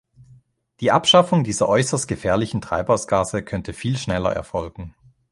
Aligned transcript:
Die 0.79 0.89
Abschaffung 0.89 1.43
dieser 1.43 1.69
äußerst 1.69 2.07
gefährlichen 2.07 2.59
Treibhausgase 2.59 3.43
könnte 3.43 3.71
viel 3.71 3.97
schneller 3.97 4.31
erfolgen. 4.33 4.95